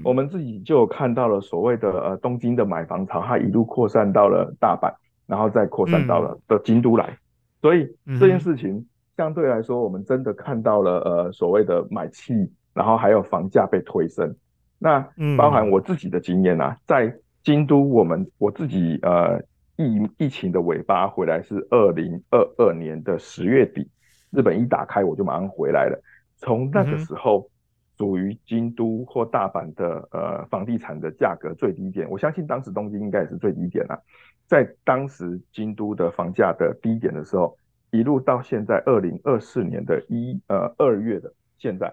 [0.02, 4.92] 我们自己就看到了所谓的呃东京的买房潮，它一路扩散到了大阪，
[5.28, 7.16] 然后再扩散到了的京都来。
[7.62, 7.86] 所以
[8.18, 8.84] 这件事情
[9.16, 12.50] 相对来说，我们真的看到了呃所谓的买气。
[12.76, 14.36] 然后还有房价被推升，
[14.78, 15.00] 那
[15.38, 17.10] 包含我自己的经验啊，在
[17.42, 19.40] 京都，我们我自己呃
[19.76, 23.88] 疫疫情的尾巴回来是二零二二年的十月底，
[24.30, 25.98] 日本一打开我就马上回来了。
[26.36, 27.48] 从那个时候，
[27.96, 33.98] 属于京都或大阪的呃房地产的价格最低点，我相信当时东京应该也是最低点啊。
[34.46, 37.56] 在当时京都的房价的低点的时候，
[37.90, 41.90] 一路到现在二零二四年的一呃二月的现在。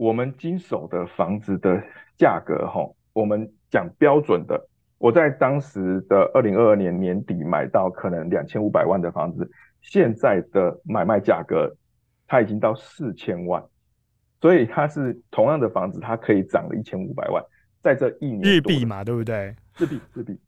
[0.00, 1.78] 我们经手的房子的
[2.16, 2.80] 价格，哈，
[3.12, 4.58] 我们讲标准的，
[4.96, 9.50] 我在当时的二零二二年年底买到可能两千五百万的房子，
[9.82, 11.76] 现在的买卖价格，
[12.26, 13.62] 它已经到四千万，
[14.40, 17.44] 所以它是同样的房子，它可以涨了一千五百万，
[17.82, 19.54] 在这一年日币嘛，对不对？
[19.76, 20.40] 日币，日币，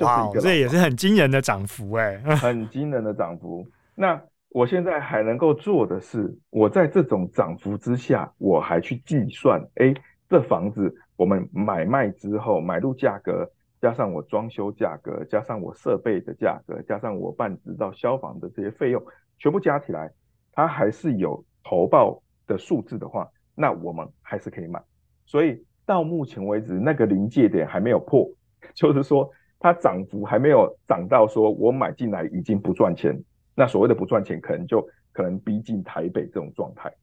[0.00, 4.22] 哇，这也是很惊人的涨幅哎，很惊人的涨幅，那。
[4.50, 9.94] 我现在还能够做的是，我在这种涨幅之下，我还去计算，哎，
[10.28, 19.02] 这房子我们买卖之后买入价格加上我装修价格，加上我设备的价格，加上我办执照、消防的这些费用，
[19.38, 20.10] 全部加起来，
[20.52, 24.82] 它还是有投报的数字的话，那我们还是可以买。
[25.26, 28.26] 所以到目前为止，那个临界点还没有破，
[28.74, 29.30] 就是说
[29.60, 33.22] 它涨幅还没有涨到说我买进来已经不赚钱。
[33.58, 36.94] 那所谓的不赚钱，可能就可能逼近台北这种状态。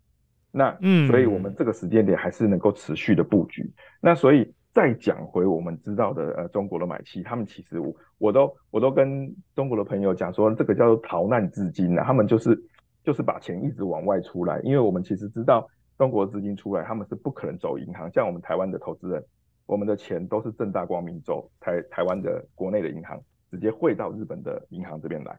[0.52, 3.70] 那嗯，所以我们这个时间点还是能够持续的布局。
[4.00, 12.58] 那所以再讲回我们知道的呃中国的买气，他们其实我我都我都跟中国的朋友讲说，这个叫做逃难资金啊，他们就是
[13.04, 19.22] 就是把钱一直往外出来，因为我们其实知道中国资金出来，他们是不可能走银行，像我们台湾的投资人，
[19.66, 25.38] 我们的钱都是正大光明走台台湾的国内的银行，直接汇到日本的银行这边来。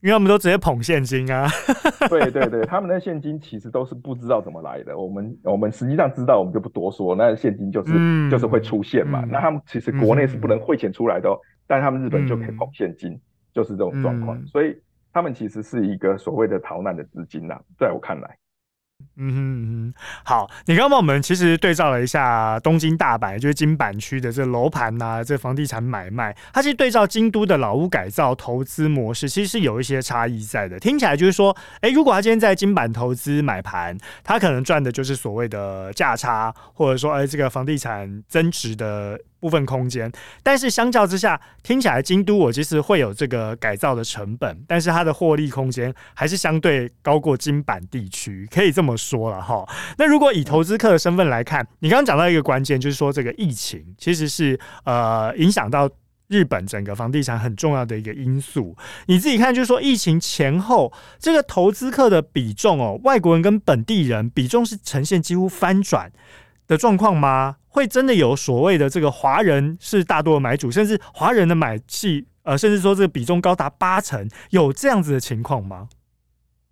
[0.00, 1.48] 因为他们都直接捧现金啊，
[2.08, 4.96] 对对对，他们的现金其实都是不知道怎么来的。
[4.96, 7.16] 我们我们实际上知道，我们就不多说。
[7.16, 9.22] 那现金就是、嗯、就是会出现嘛。
[9.24, 13.20] 嗯、那他们其实国内是不能汇钱出来的、哦，嗯、但他们日本就可以捧现金，嗯、
[13.52, 14.38] 就是这种状况。
[14.38, 14.76] 嗯、所以
[15.12, 18.36] 他们其实是一个所谓的逃难的资金呐、啊，在我看来。
[19.20, 30.78] 嗯哼嗯哼，好，你刚刚帮我们其实对照了一下东京、大阪，就是京阪区的这楼盘呐，这房地产买卖，它其实对照京都的老屋改造投资模式，其实是有一些差异在的。
[30.78, 39.18] 听起来就是说，哎、如果他今天在京阪投资买盘，他可能赚的就是所谓的价差，或者说，哎、这个房地产增值的。
[39.40, 40.10] 部分空间，
[40.42, 49.64] 但是相较之下，听起来京都我其实会有这个改造的成本，但是它的获利空间还是相对高过京阪地区，可以这么说了哈。
[49.96, 55.88] 那如果以投资客的身份来看，你刚刚讲到一个关键，就是说这个疫情其实是呃影响到
[56.26, 58.76] 日本整个房地产很重要的一个因素。
[59.06, 66.10] 你自己看，就是说疫情前后这个投资客的比重哦，外国人跟本地人比重是呈现几乎翻转
[66.66, 67.56] 的状况吗？
[67.78, 75.88] 会真的有所谓的这个华人是大多的买主，甚至华人的买气，呃，甚至说这个比重高达八成，有这样子的情况吗？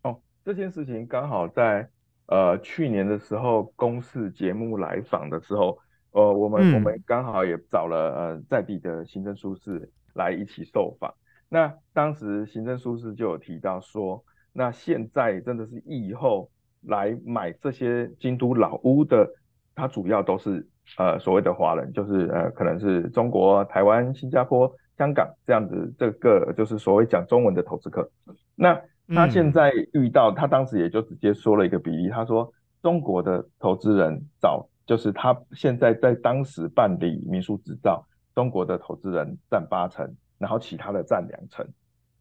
[0.03, 1.89] 哦，这件事情刚好在
[2.27, 5.79] 呃去年的时候，公视节目来访的时候，
[6.11, 11.15] 呃，我们、嗯、我们刚好也找了呃在地的行政书士来一起受访。
[11.49, 16.51] 那当时行政书士就有提到说，那现在真的是疫后
[16.83, 19.31] 来买这些京都老屋的。
[19.79, 20.67] 它主要都是
[20.99, 28.09] 呃所谓的华人，就是呃可能是中国、台湾、新加坡、香港这样子，这个就是所谓讲中文的投资客。
[28.55, 32.51] 那他现在遇到，他当时也就直接说了一个比例，他说
[32.83, 41.67] 中国的投资人找，就是他现在在当时办理民宿执照，中国的投资人占八成，然后其他的占两成，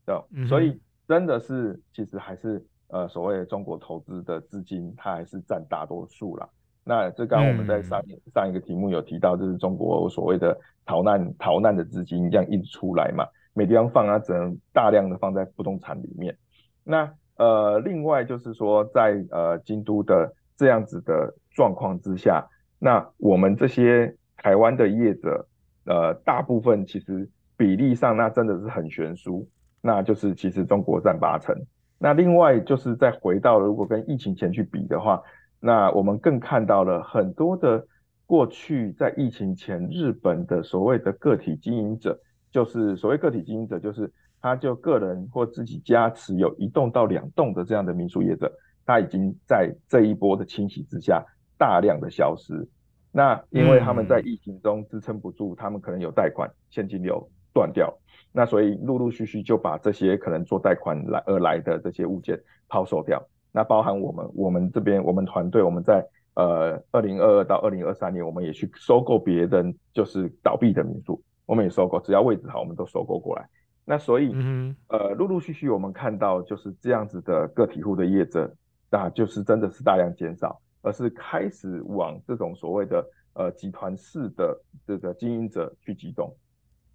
[0.05, 0.15] 对，
[0.47, 6.47] 所以真的是其实还是呃所谓的中国投资的资金，它还是占大多数啦。
[6.87, 7.99] 那这刚刚我们在上
[8.31, 16.37] 上一个题目有提到，就是中国所谓的逃难逃难的资金这样一直出来嘛，没地方放它，只能大量的放在不动产里面。
[16.83, 25.47] 那呃，另外就是说在，在呃京都的这样子的状况之下，那我们这些台湾的业者，
[25.85, 29.49] 呃，大部分其实比例上那真的是很悬殊，
[29.81, 31.55] 那就是其实中国占八成。
[31.97, 35.19] 那另外就是再回到如果跟疫情前去比的话。
[35.59, 37.85] 那我们更看到了很多的
[38.25, 42.19] 过去在疫情前日本的所谓的个体经营者，
[42.51, 48.51] 就是所谓个体经营者，就是他就个人或自己家持有一栋到两栋的这样的民宿业者，
[48.85, 51.23] 他已经在这一波的清洗之下
[51.57, 52.67] 大量的消失。
[53.11, 57.97] 那因为他们在疫情中支撑不住，他们可能有贷款，现金流断掉，
[58.33, 62.37] 那所以陆陆续续就把这些可能做贷款来而来的这些物件
[62.67, 63.25] 抛售掉。
[63.55, 73.47] 那包含我们，我们这边，我们团队，我们在呃二零二二到二零二三年，我们也去收购别人就是倒闭的民宿，我们也收购，只要位置好，我们都收购过来。
[73.85, 78.53] 那所以，嗯、呃，陆陆续续我们看到就是这样子的个体户的业者，
[78.91, 86.29] 那就是真的是大量减少，而是开始往这种所谓的呃集团式的这个经营者去集中。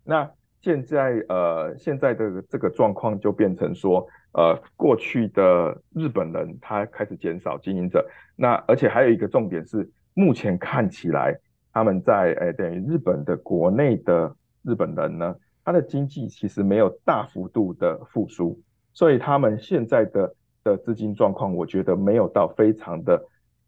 [0.04, 0.30] 那
[0.60, 4.06] 现在呃现在的这个状况就变成说。
[4.32, 11.36] 呃，过去的日本人他开始减少经营者，那而且还有一个重点是，目前看起来
[11.72, 18.56] 他们在诶等于日本的国内的日本人呢，他的经济其实没有大幅度的复苏，
[18.92, 23.20] 所以他们现在的的资金状况，我觉得没有到非常的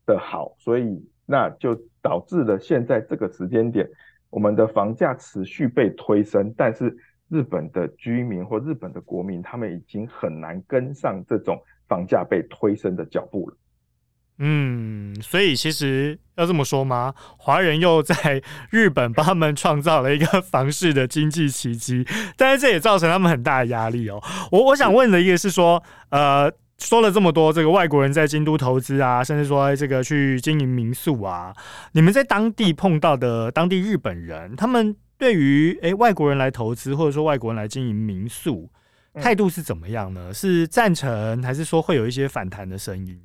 [0.06, 3.90] 的好，所以那就导致了现在这个时间点，
[4.30, 6.96] 我们的房价持续被推升，但是。
[7.33, 11.59] 日本的居民或日本的国民，他们已经很难跟上这种
[11.89, 13.57] 房价被推升的脚步了。
[14.39, 17.14] 嗯，所以其实要这么说吗？
[17.39, 22.05] 华人又在 日本帮他们创造了一个 房市的经济奇迹，
[22.37, 24.22] 但是这也造成他们很大的压力哦。
[24.51, 31.55] 我我想问的一个是说，呃，说了这么多，这个外国人在京都投资啊，甚至说这个去经营民宿啊，
[31.93, 38.68] 你们在当地碰到的当地日本人，他们对于诶外国人来投资，或者说外国人来经营民宿，
[39.14, 40.34] 态度是怎么样呢？
[40.34, 43.16] 是赞成，还是说会有一些反弹的声音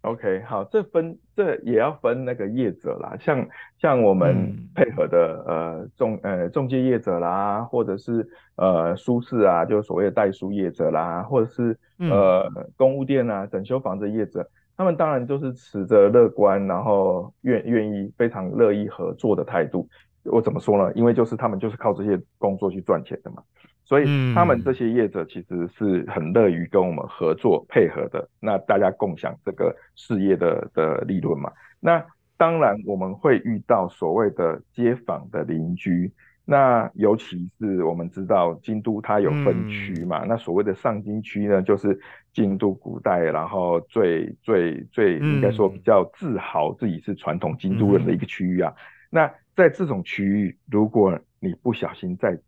[0.00, 3.46] ？OK，好，这分这也要分那个业者啦，像
[3.80, 11.78] 像我们配合的、嗯、呃中呃中介业者啦，或者是呃书市啊，就所谓的代书业者啦，或者是
[12.10, 14.44] 呃公务店啊、整修房子业者，
[14.76, 19.88] 他们当然都是持着乐观，然后愿愿意非常乐意合作的态度。
[20.30, 20.92] 我怎么说呢？
[20.94, 23.42] 因为就是他们就是靠这些工作去赚钱的嘛。
[23.84, 31.52] 所以他们这些业者其实是很乐于跟我们合作配合的，那大家共享这个事业的的利润嘛。
[31.78, 32.04] 那
[32.36, 36.12] 当然我们会遇到所谓的街坊的邻居，
[36.44, 41.96] 那尤其是我们知道京都它有分区嘛，那所谓的上京区呢，就是
[42.32, 48.74] 京都古代，然后最最最应该说比较自豪自己是传统京都人的一个区域啊。
[49.10, 52.38] 那在这种区域，如果你不小心在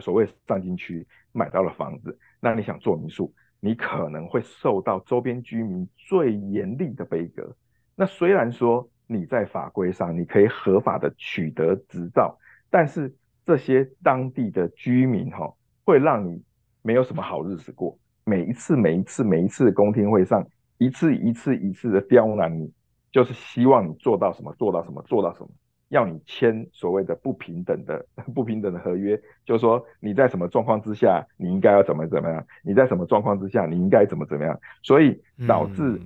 [0.00, 7.56] 所谓上京区买到了房子，那你想做民宿，你可能会受到周边居民最严厉的杯葛。
[7.94, 12.36] 那虽然说你在法规上你可以合法的取得执照，
[12.68, 13.14] 但是
[13.44, 15.54] 这些当地的居民哈，
[15.84, 16.42] 会让你
[16.82, 17.96] 没有什么好日子过。
[18.24, 20.44] 每一次、每一次、每一次的公听会上，
[20.78, 22.72] 一次一次一次的刁难你，
[23.12, 25.48] 就是希望你做到什么，做到什么，做到什么。
[25.88, 34.58] 要你签所谓的不平等的 不平等的合约，就是说你在什么状况之下，你应该要怎么怎么样；你在什么状况之下，你应该怎么怎么样。
[34.82, 36.00] 所以导致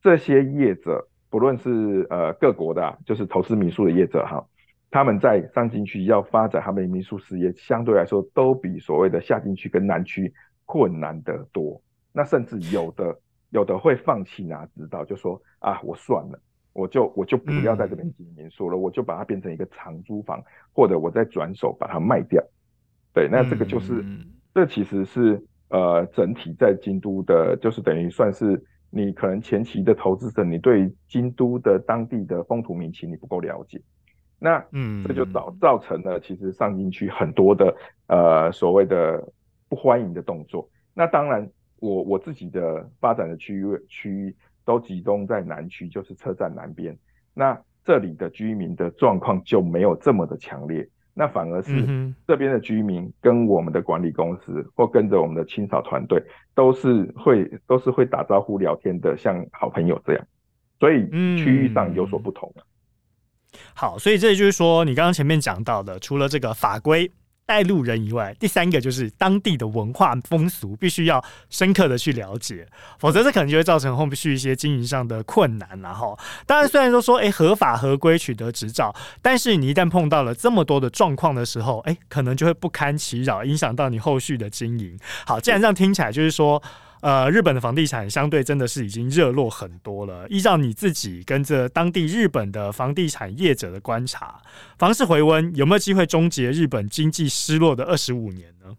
[0.00, 4.46] 这些业者，不论是呃各国的，就是投资民宿的业者哈，
[4.90, 10.32] 他们在上京区要发展他们的民宿事业，相对来说都比所谓的下京区跟南区
[10.64, 11.82] 困难得多。
[12.12, 13.18] 那甚至有的
[13.50, 16.40] 有的会放弃拿执照，就说啊，我算了。
[16.76, 20.42] 我就我就不要在这边经营民宿了，嗯，我就把它变成一个长租房，
[20.74, 22.44] 或者我再转手把它卖掉。
[23.14, 33.80] 对，那这个就是，嗯、这其实是呃整体在京都的，就是等于算是你可能前期的投资者，你对京都的当地的风土民情你不够了解，
[34.38, 37.74] 那嗯，这就造造成了其实上京区很多的
[38.08, 39.26] 呃所谓的
[39.66, 40.68] 不欢迎的动作。
[40.92, 41.48] 那当然
[41.80, 44.36] 我我自己的发展的区域区域。
[44.66, 46.94] 都集中在南区，就是车站南边。
[47.32, 56.22] 那这里的居民的状况就没有这么的强烈，那反而是这边的居民跟我们的管理公司或跟着我们的清扫团队，
[56.54, 60.26] 都是会都是会打招呼聊天的，像好朋友这样。
[60.80, 62.52] 所以区域上有所不同。
[63.72, 67.10] 好，所以这就是说，你刚刚前面讲到的，除了这个法规。
[67.46, 72.66] 带路人以外，第三个就是当地的文化风俗，必须要深刻的去了解，
[72.98, 75.80] 否则这可能就会造成后续一些经营上的困难。
[75.80, 78.92] 然后，当然虽然说说，诶合法合规取得执照，
[79.22, 84.98] 但是你一旦碰到了这么多的状况的时候，诶可能就会不堪其扰，影响到你后续的经营。
[85.24, 86.60] 好，既然这样听起来就是说。
[87.02, 90.26] 呃，日本的房地产相对真的是已经热络很多了。
[90.28, 94.40] 依照你自己跟着当地日本的房地产业者的观察，
[94.78, 98.76] 房市回温有没有机会终结日本经济失落的二十五年呢？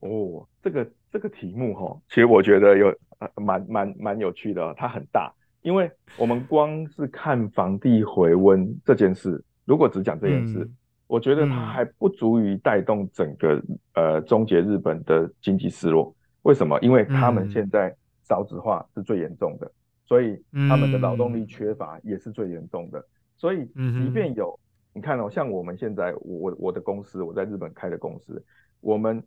[0.00, 2.94] 哦，这个这个题目哈，其实我觉得有
[3.36, 10.76] 蛮蛮蛮有趣的，它很大，因为我们光是看房地回温这件事，如果只讲这件事，嗯，
[11.06, 13.62] 我觉得它还不足以带动整个
[13.94, 16.12] 呃终结日本的经济失落。
[16.42, 16.78] 为什么？
[16.80, 19.72] 因为他们现在少子化是最严重的，嗯，
[20.06, 23.04] 所以他们的劳动力缺乏也是最严重的，嗯。
[23.36, 24.58] 所以，即便有
[24.92, 28.44] 你看哦，像我们现在，我我的公司，我在日本开的公司，
[28.80, 29.22] 我们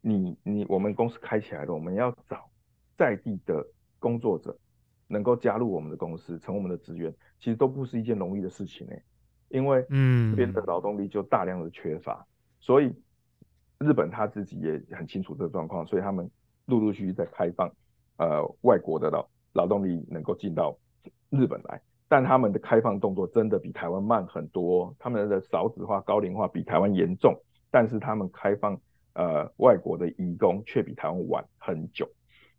[0.00, 2.50] 你你我们公司开起来了，我们要找
[2.96, 3.66] 在地的
[3.98, 4.56] 工作者
[5.06, 8.92] 能够加入我们的公司，成为我们的职员，其实都不是一件容易的事情呢。
[9.48, 12.26] 因为嗯，这边的劳动力就大量的缺乏，
[12.60, 12.94] 所以
[13.78, 16.30] 日本他自己也很清楚这个状况，所以他们。
[16.68, 17.68] 陆陆续续在开放，
[18.18, 20.76] 呃，外国的劳劳动力能够进到
[21.30, 27.34] 日本来，但他们的开放动作真的比台湾慢很多，他们的少子化、高龄化比台湾严重，
[27.70, 28.78] 但是他们开放
[29.14, 32.06] 呃外国的移工却比台湾晚很久。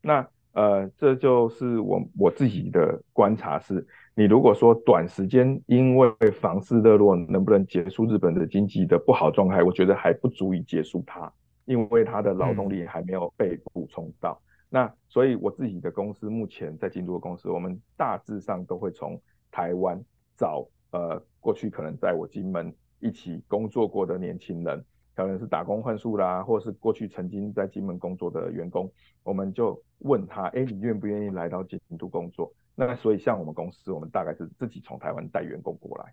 [0.02, 3.86] 那呃，这就是我我自己的观察是，
[4.16, 11.32] 你如果说短时间因为房市热络能不能结束日本的经济的不好状态，我觉得还不足以结束它。
[11.70, 20.04] 因为他的劳动力还没有被补充到，那所以我自己的公司目前在京都的公司，我们大致上都会从台湾
[20.36, 28.92] 找呃过去可能在我金门一起工作过的年轻人，可能是打工换宿啦，或是过去曾经在金门工作的员工，
[29.22, 32.52] 我们就问他，哎，你愿不愿意来到京都工作？
[32.74, 36.12] 那所以像我们公司，我们大概是自己从台湾带员工过来，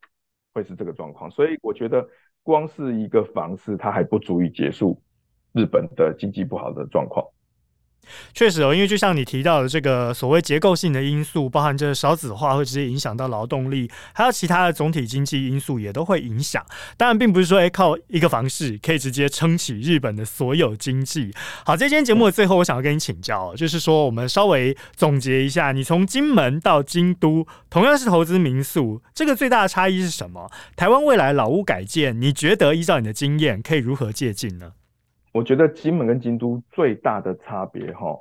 [0.52, 1.30] 会是这个状况。
[1.30, 2.06] 所以我觉得
[2.42, 5.00] 光是一个房市，它还不足以结束
[5.56, 7.24] 日本的经济不好的状况。
[8.32, 16.64] 确实哦，因为就像你提到的这个所谓结构性的因素，包含这个少子化会直接影响到劳动力，还有其他的总体经济因素也都会影响。
[16.96, 21.34] 当然，并不是说诶靠一个房市可以直接撑起日本的所有经济。
[21.64, 30.48] 好，在今天节目的最后，我想要跟你请教，就是说我们稍微总结一下，你从金门到京都，同样是投资民宿，这个最大的差异是什么？
[30.76, 34.74] 台湾未来老屋改建，你觉得依照你的经验，可以如何借鉴呢？
[35.36, 38.18] 我觉得金门跟京都最大的差别，哈，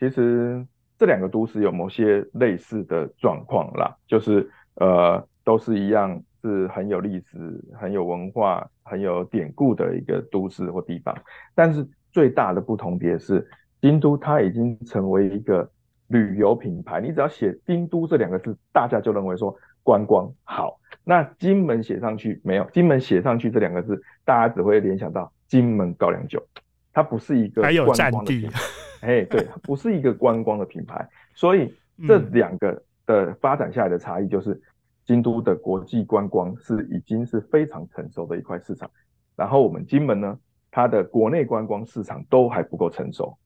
[0.00, 0.66] 其实
[0.98, 11.16] 这两个都市有某些类似的状况啦，就是呃，都是一样是很有历史、很有文化、很有典故的一个都市或地方。
[11.54, 13.48] 但是最大的不同点是，
[13.80, 15.70] 京都它已经成为一个
[16.08, 20.80] 旅游品牌，你只要写京都这两个字，大家就认为说观光好。
[21.08, 22.68] 那金门写上去没有？
[22.72, 25.32] 金门写上去这两个字，大家只会联想到。
[25.48, 26.44] 金门高粱酒，
[26.92, 28.60] 它不是一个观光的品牌，
[29.02, 31.72] 哎，对， 它不是一个观光的品牌，所以
[32.04, 34.60] 这两个的发展下来的差异就是，
[35.04, 38.90] 京都的国际观光是已经是非常成熟的一块市场，
[39.36, 40.36] 然后我们金门呢，
[40.72, 43.38] 它的国内观光市场都还不够成熟，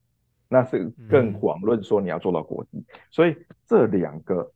[0.49, 3.37] 那是更遑论说你要做到国际，所以
[3.67, 4.51] 这两个，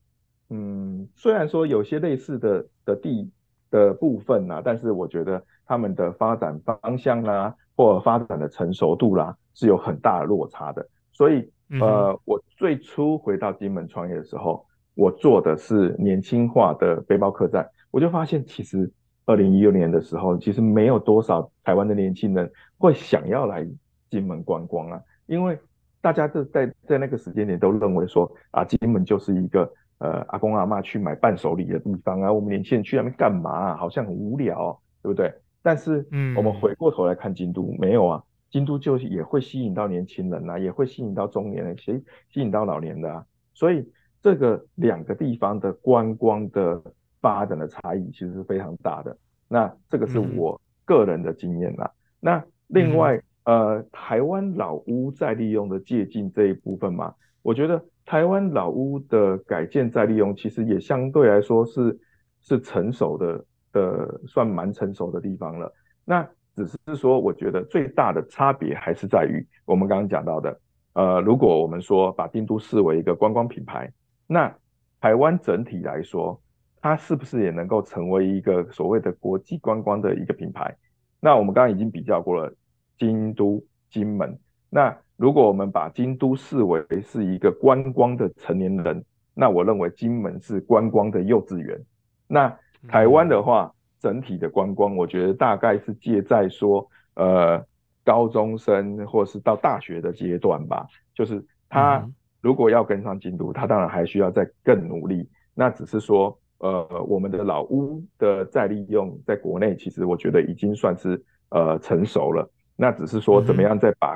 [0.49, 3.31] 嗯，虽然说有些类似的的地
[3.69, 5.43] 的部分啊，但是我觉得。
[5.67, 10.87] 他们的发展方向啦，或发展的成熟度啦，是有很大的落差的。
[11.11, 18.87] 所以，呃，我最初回到金门创业的时候，我做的是年轻化的背包客栈，我就发现，其实
[19.25, 23.67] 二零一六年的时候，其实没有多少台湾的年轻人会想要来
[24.11, 25.57] 金门观光啊，因为
[25.99, 29.67] 大家都在在那个时间点都认为说啊，金门就是一个
[30.05, 33.75] 呃阿公阿妈去买伴手礼的地方啊，我们年轻人去那边干嘛啊？
[33.75, 35.33] 好像很无聊，对不对？
[35.63, 43.25] 但是，嗯，我们回过头来看京都，嗯、没有啊，京都就也会吸引到年轻人啊，也会吸引到中年人，吸吸引到老年的啊。
[43.53, 43.83] 所以，
[44.21, 46.81] 这个两个地方的观光的
[47.19, 49.17] 发展的差异其实是非常大的。
[49.47, 51.85] 那这个是我个人的经验啦。
[51.85, 61.99] 嗯、那另外，呃，台湾老屋再利用的借镜这一部分嘛，我觉得台湾老屋的改建再利用其实也相对来说是
[62.41, 63.45] 是成熟的。
[63.75, 65.69] 的算蛮成熟的地方了，
[66.05, 66.25] 那
[66.55, 70.57] 只是说，我觉得最大的差别还是在于我们刚刚讲到的，
[70.93, 73.91] 呃，如果我们说把京都视为一个观光品牌，
[74.27, 74.55] 那
[75.01, 76.41] 台湾整体来说，
[76.81, 80.73] 它是不是也能够成为一个所谓的国际观光的一个品牌？
[81.19, 82.55] 那我们刚刚已经比较过了
[82.97, 84.39] 京都、金门，
[84.69, 89.03] 那如果我们把京都视为是一个观光的成年人，
[89.33, 91.79] 那我认为金门是观光的幼稚园，
[92.27, 92.57] 那。
[92.87, 97.59] 台湾的话，整体的观光，我觉得大概是介在说，呃，
[98.03, 100.85] 高中生或是到大学的阶段吧。
[101.11, 102.07] 就是他
[102.41, 105.27] 如果要跟上京都，他当然还需要再更努力。
[105.55, 112.47] 那只是说，呃，我们的老屋的再利用，在国内其实我觉得已经算是呃成熟了。
[112.75, 114.15] 那只是说，怎么样再把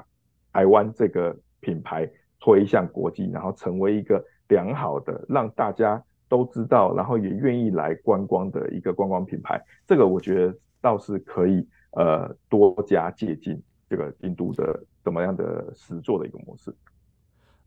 [0.54, 6.04] 台湾这个品牌推向国际，然后成为一个良好的让大家。
[6.30, 16.72] 都知道，然后也愿意来观光的一个观光品牌，这个我觉得倒是可以呃多加借鉴这个印度的怎么样的实作的一个模式。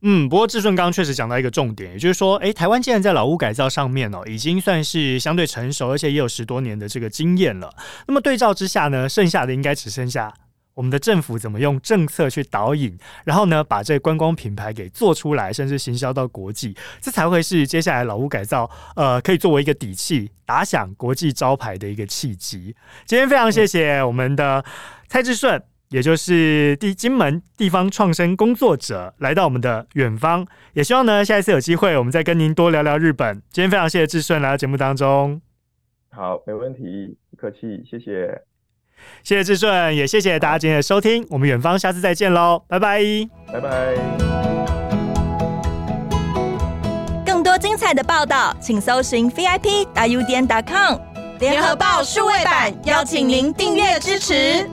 [0.03, 7.69] 嗯，不过志顺刚刚确实讲到一个重点，也就是说，诶，台湾既然在老屋改造上面哦，已经算是相对成熟，而且也有十多年的这个经验了。
[8.07, 10.33] 那么对照之下呢，剩下的应该只剩下。
[10.75, 22.75] 我们的政府怎么用政策去导引，然后呢，把这观光品牌给做出来，甚至行销到国际，这才会是接下来老屋改造，呃，可以作为一个底气，打响国际招牌的一个契机。
[23.05, 24.65] 今天非常谢谢我们的
[25.09, 33.43] 蔡志顺，也就是地金门地方创生工作者，来到我们的远方，也希望呢，下一次有机会，我们再跟您多聊聊日本。
[33.51, 35.41] 今天非常谢谢志顺来到节目当中。
[36.11, 38.52] 好，没问题，不客气，谢谢。
[39.23, 41.27] 谢谢志顺，也谢谢大家今天的收听。
[41.31, 43.01] 我们远方下次再见喽，拜拜，
[43.53, 43.95] 拜拜。
[47.25, 50.97] 更多精彩的报道，请搜寻 VIP.UDN.com
[51.39, 54.69] 联合报数位版，邀请您订阅支持。